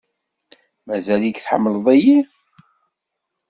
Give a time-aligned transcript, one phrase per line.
[0.87, 2.19] Mazal-ik tḥemmleḍ-iyi?